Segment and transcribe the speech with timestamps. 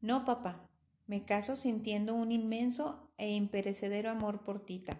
[0.00, 0.66] No, papá,
[1.06, 4.98] me caso sintiendo un inmenso e imperecedero amor por Tita.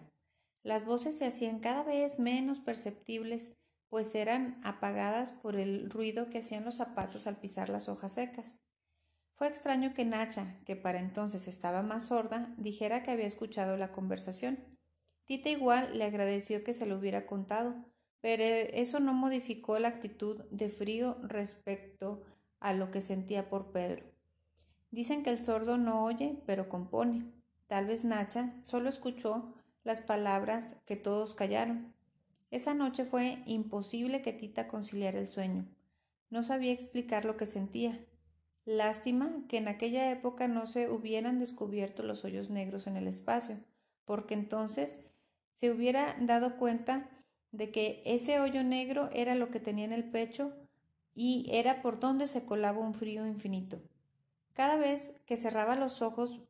[0.61, 3.53] Las voces se hacían cada vez menos perceptibles,
[3.89, 8.61] pues eran apagadas por el ruido que hacían los zapatos al pisar las hojas secas.
[9.33, 13.91] Fue extraño que Nacha, que para entonces estaba más sorda, dijera que había escuchado la
[13.91, 14.77] conversación.
[15.25, 17.75] Tita igual le agradeció que se lo hubiera contado,
[18.21, 22.21] pero eso no modificó la actitud de frío respecto
[22.59, 24.10] a lo que sentía por Pedro.
[24.91, 27.25] Dicen que el sordo no oye, pero compone.
[27.67, 31.93] Tal vez Nacha solo escuchó las palabras que todos callaron.
[32.51, 35.65] Esa noche fue imposible que Tita conciliara el sueño.
[36.29, 38.05] No sabía explicar lo que sentía.
[38.65, 43.57] Lástima que en aquella época no se hubieran descubierto los hoyos negros en el espacio,
[44.05, 44.99] porque entonces
[45.53, 47.09] se hubiera dado cuenta
[47.51, 50.53] de que ese hoyo negro era lo que tenía en el pecho
[51.15, 53.81] y era por donde se colaba un frío infinito.
[54.53, 56.41] Cada vez que cerraba los ojos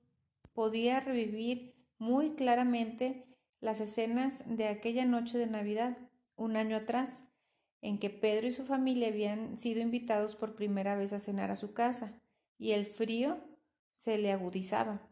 [0.53, 3.25] podía revivir muy claramente
[3.59, 5.97] las escenas de aquella noche de Navidad,
[6.35, 7.21] un año atrás,
[7.81, 11.55] en que Pedro y su familia habían sido invitados por primera vez a cenar a
[11.55, 12.19] su casa,
[12.57, 13.39] y el frío
[13.91, 15.07] se le agudizaba.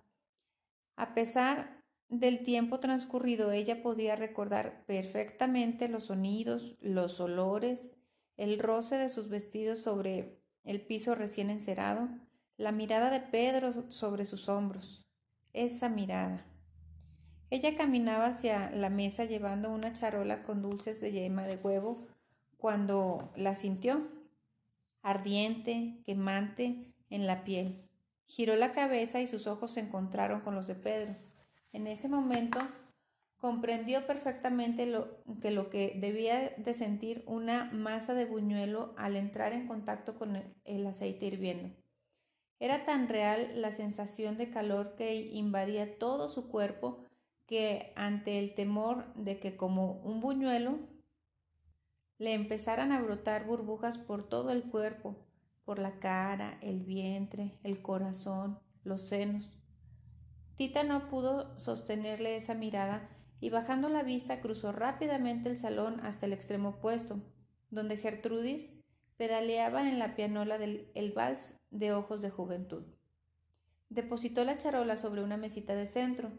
[0.95, 7.91] A pesar del tiempo transcurrido, ella podía recordar perfectamente los sonidos, los olores,
[8.35, 12.09] el roce de sus vestidos sobre el piso recién encerado,
[12.59, 15.07] la mirada de Pedro sobre sus hombros,
[15.53, 16.45] esa mirada.
[17.49, 22.05] Ella caminaba hacia la mesa llevando una charola con dulces de yema de huevo
[22.57, 24.05] cuando la sintió,
[25.01, 27.87] ardiente, quemante en la piel.
[28.25, 31.15] Giró la cabeza y sus ojos se encontraron con los de Pedro.
[31.71, 32.59] En ese momento
[33.37, 39.53] comprendió perfectamente lo, que lo que debía de sentir una masa de buñuelo al entrar
[39.53, 41.69] en contacto con el aceite hirviendo.
[42.59, 47.05] Era tan real la sensación de calor que invadía todo su cuerpo
[47.45, 50.79] que ante el temor de que como un buñuelo
[52.17, 55.25] le empezaran a brotar burbujas por todo el cuerpo,
[55.63, 59.57] por la cara, el vientre, el corazón, los senos.
[60.55, 63.09] Tita no pudo sostenerle esa mirada
[63.39, 67.21] y bajando la vista cruzó rápidamente el salón hasta el extremo opuesto,
[67.69, 68.73] donde Gertrudis
[69.19, 72.85] pedaleaba en la pianola del el vals de ojos de juventud.
[73.89, 76.31] Depositó la charola sobre una mesita de centro.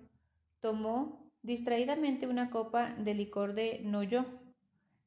[0.61, 4.25] Tomó distraídamente una copa de licor de Noyó,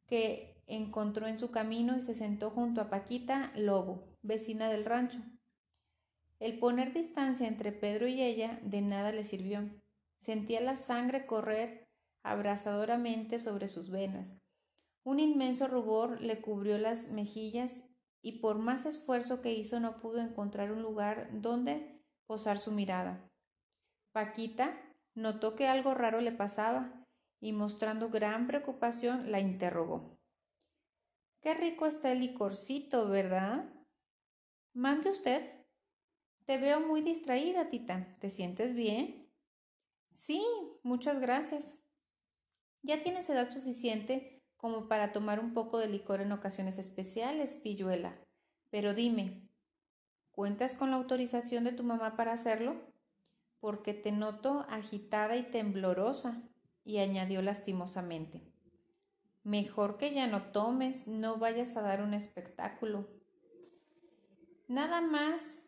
[0.06, 5.18] que encontró en su camino y se sentó junto a Paquita Lobo, vecina del rancho.
[6.40, 9.68] El poner distancia entre Pedro y ella de nada le sirvió.
[10.16, 11.88] Sentía la sangre correr
[12.22, 14.36] abrasadoramente sobre sus venas.
[15.04, 17.84] Un inmenso rubor le cubrió las mejillas
[18.22, 23.30] y por más esfuerzo que hizo no pudo encontrar un lugar donde posar su mirada.
[24.14, 24.80] Paquita
[25.14, 27.06] notó que algo raro le pasaba
[27.42, 30.18] y mostrando gran preocupación la interrogó.
[31.42, 33.70] Qué rico está el licorcito, ¿verdad?
[34.74, 35.66] Mande usted.
[36.46, 38.16] Te veo muy distraída, tita.
[38.20, 39.30] ¿Te sientes bien?
[40.08, 40.42] Sí,
[40.84, 41.78] muchas gracias.
[42.82, 44.33] Ya tienes edad suficiente
[44.64, 48.16] como para tomar un poco de licor en ocasiones especiales, pilluela.
[48.70, 49.50] Pero dime,
[50.32, 52.78] ¿cuentas con la autorización de tu mamá para hacerlo?
[53.60, 56.42] Porque te noto agitada y temblorosa,
[56.86, 58.42] y añadió lastimosamente.
[59.44, 63.10] Mejor que ya no tomes, no vayas a dar un espectáculo.
[64.70, 65.68] Nada más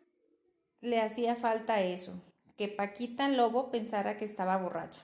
[0.80, 2.14] le hacía falta eso,
[2.56, 5.02] que Paquita Lobo pensara que estaba borracha.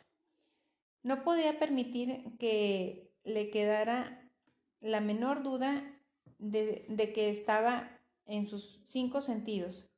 [1.02, 4.30] No podía permitir que le quedara
[4.80, 5.82] la menor duda
[6.38, 9.88] de, de, que estaba en sus cinco sentidos.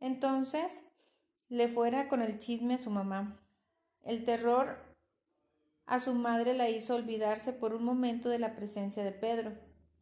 [0.00, 0.84] Entonces
[1.48, 3.40] le fuera con el chisme a su mamá.
[4.02, 4.78] El terror
[5.86, 9.52] a su madre la hizo olvidarse por un momento de la presencia de Pedro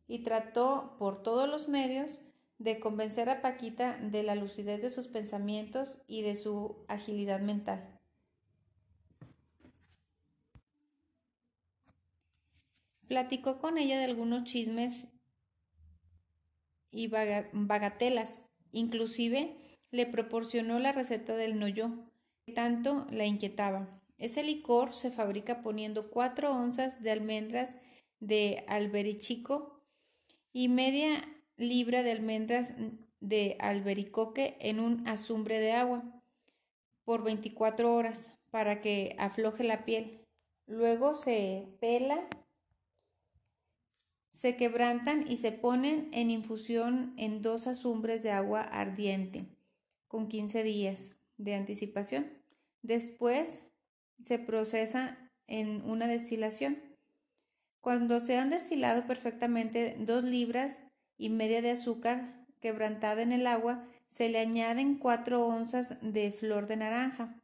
[0.06, 2.20] y trató por todos los medios
[2.58, 8.00] de convencer a Paquita de la lucidez de sus pensamientos y de su agilidad mental.
[13.08, 15.08] Platicó con ella de algunos chismes
[16.90, 18.42] y bagatelas.
[18.72, 21.90] Inclusive le proporcionó la receta del noyo,
[22.46, 24.00] que tanto la inquietaba.
[24.18, 27.76] Ese licor se fabrica poniendo cuatro onzas de almendras
[28.20, 29.84] de alberichico
[30.52, 32.72] y media libra de almendras
[33.20, 36.04] de albericoque en un azumbre de agua
[37.04, 40.24] por 24 horas para que afloje la piel.
[40.66, 42.28] Luego se pela
[44.32, 49.46] se quebrantan y se ponen en infusión en dos azumbres de agua ardiente,
[50.08, 52.30] con 15 días de anticipación.
[52.82, 53.64] Después
[54.22, 56.78] se procesa en una destilación.
[57.80, 60.80] Cuando se han destilado perfectamente dos libras
[61.18, 66.66] y media de azúcar quebrantada en el agua, se le añaden cuatro onzas de flor
[66.66, 67.40] de naranja.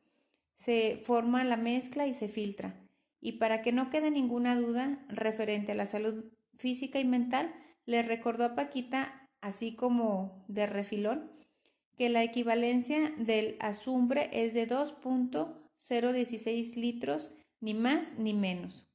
[0.56, 2.74] Se forma la mezcla y se filtra.
[3.20, 6.24] Y para que no quede ninguna duda referente a la salud
[6.58, 7.54] física y mental,
[7.86, 11.32] le recordó a Paquita, así como de refilón,
[11.96, 18.86] que la equivalencia del azumbre es de 2.016 litros, ni más ni menos.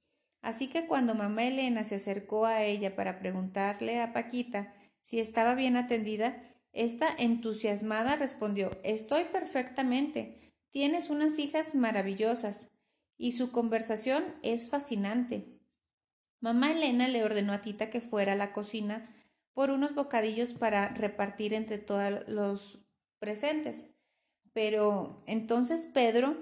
[0.42, 5.56] Así que cuando mamá Elena se acercó a ella para preguntarle a Paquita si estaba
[5.56, 6.44] bien atendida,
[6.74, 10.54] esta entusiasmada respondió Estoy perfectamente.
[10.72, 12.70] Tienes unas hijas maravillosas
[13.18, 15.53] y su conversación es fascinante.
[16.44, 19.10] Mamá Elena le ordenó a Tita que fuera a la cocina
[19.54, 22.80] por unos bocadillos para repartir entre todos los
[23.18, 23.86] presentes.
[24.52, 26.36] Pero entonces Pedro,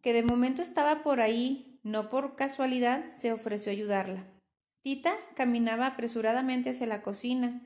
[0.00, 4.26] que de momento estaba por ahí, no por casualidad, se ofreció a ayudarla.
[4.80, 7.62] Tita caminaba apresuradamente hacia la cocina,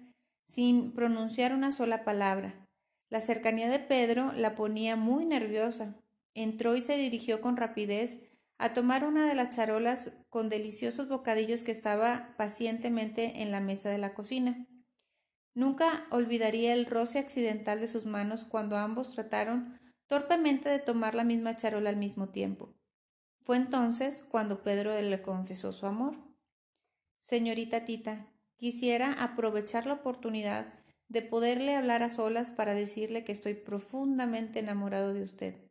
[0.46, 2.66] sin pronunciar una sola palabra.
[3.10, 5.94] La cercanía de Pedro la ponía muy nerviosa.
[6.32, 8.16] Entró y se dirigió con rapidez
[8.58, 13.90] a tomar una de las charolas con deliciosos bocadillos que estaba pacientemente en la mesa
[13.90, 14.66] de la cocina.
[15.54, 21.24] Nunca olvidaría el roce accidental de sus manos cuando ambos trataron torpemente de tomar la
[21.24, 22.74] misma charola al mismo tiempo.
[23.42, 26.16] Fue entonces cuando Pedro le confesó su amor.
[27.18, 30.72] Señorita Tita, quisiera aprovechar la oportunidad
[31.08, 35.63] de poderle hablar a solas para decirle que estoy profundamente enamorado de usted.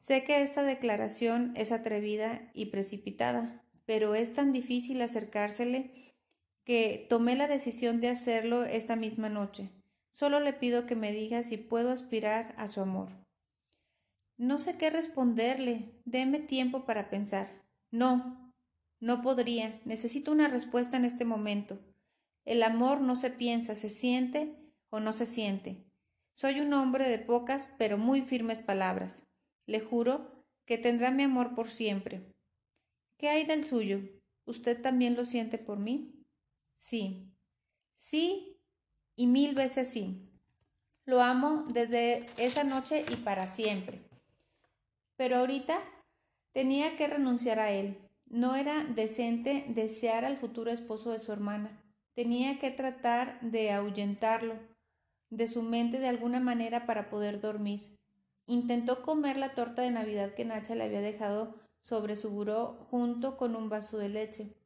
[0.00, 6.16] Sé que esta declaración es atrevida y precipitada, pero es tan difícil acercársele
[6.64, 9.70] que tomé la decisión de hacerlo esta misma noche.
[10.10, 13.10] Solo le pido que me diga si puedo aspirar a su amor.
[14.38, 16.00] No sé qué responderle.
[16.06, 17.62] Deme tiempo para pensar.
[17.90, 18.54] No,
[19.00, 19.82] no podría.
[19.84, 21.78] Necesito una respuesta en este momento.
[22.46, 24.56] El amor no se piensa, se siente
[24.88, 25.84] o no se siente.
[26.32, 29.22] Soy un hombre de pocas pero muy firmes palabras.
[29.70, 32.34] Le juro que tendrá mi amor por siempre.
[33.18, 34.00] ¿Qué hay del suyo?
[34.44, 36.26] ¿Usted también lo siente por mí?
[36.74, 37.30] Sí,
[37.94, 38.56] sí
[39.14, 40.28] y mil veces sí.
[41.04, 44.00] Lo amo desde esa noche y para siempre.
[45.16, 45.78] Pero ahorita
[46.50, 47.96] tenía que renunciar a él.
[48.26, 51.80] No era decente desear al futuro esposo de su hermana.
[52.16, 54.56] Tenía que tratar de ahuyentarlo
[55.28, 57.99] de su mente de alguna manera para poder dormir.
[58.50, 63.36] Intentó comer la torta de Navidad que Nacha le había dejado sobre su buró junto
[63.36, 64.56] con un vaso de leche.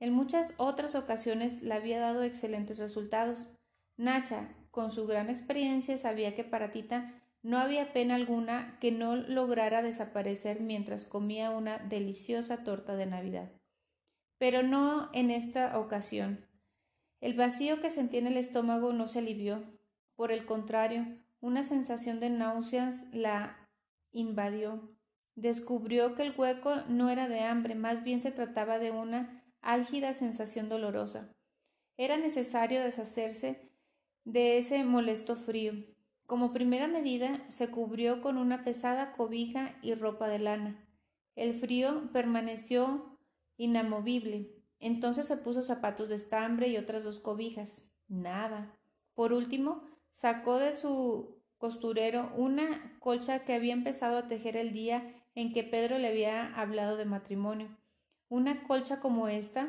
[0.00, 3.50] En muchas otras ocasiones le había dado excelentes resultados.
[3.98, 9.14] Nacha, con su gran experiencia, sabía que para Tita no había pena alguna que no
[9.14, 13.52] lograra desaparecer mientras comía una deliciosa torta de Navidad.
[14.38, 16.46] Pero no en esta ocasión.
[17.20, 19.62] El vacío que sentía en el estómago no se alivió.
[20.16, 23.68] Por el contrario, una sensación de náuseas la
[24.12, 24.96] invadió.
[25.34, 30.14] Descubrió que el hueco no era de hambre, más bien se trataba de una álgida
[30.14, 31.36] sensación dolorosa.
[31.98, 33.70] Era necesario deshacerse
[34.24, 35.74] de ese molesto frío.
[36.24, 40.88] Como primera medida, se cubrió con una pesada cobija y ropa de lana.
[41.36, 43.18] El frío permaneció
[43.58, 44.50] inamovible.
[44.80, 47.84] Entonces se puso zapatos de estambre y otras dos cobijas.
[48.08, 48.78] Nada.
[49.14, 55.24] Por último, sacó de su costurero una colcha que había empezado a tejer el día
[55.34, 57.76] en que Pedro le había hablado de matrimonio.
[58.28, 59.68] Una colcha como esta,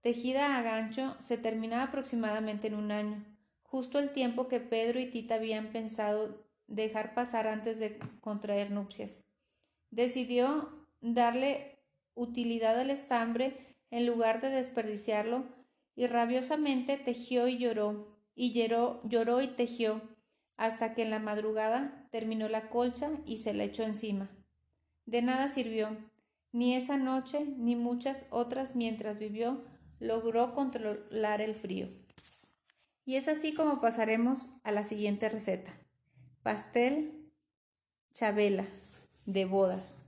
[0.00, 3.24] tejida a gancho, se terminaba aproximadamente en un año,
[3.62, 9.20] justo el tiempo que Pedro y Tita habían pensado dejar pasar antes de contraer nupcias.
[9.90, 11.78] Decidió darle
[12.14, 15.44] utilidad al estambre en lugar de desperdiciarlo,
[15.96, 20.00] y rabiosamente tejió y lloró, y lloró, lloró y tejió,
[20.60, 24.28] hasta que en la madrugada terminó la colcha y se la echó encima.
[25.06, 25.96] De nada sirvió,
[26.52, 29.64] ni esa noche ni muchas otras mientras vivió
[30.00, 31.88] logró controlar el frío.
[33.06, 35.72] Y es así como pasaremos a la siguiente receta.
[36.42, 37.32] Pastel
[38.12, 38.66] chabela
[39.24, 39.99] de bodas.